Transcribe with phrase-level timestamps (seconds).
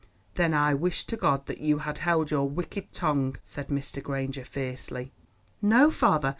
[0.33, 4.01] "Then I wish to God that you had held your wicked tongue," said Mr.
[4.01, 5.11] Granger fiercely.
[5.61, 6.29] "No, father.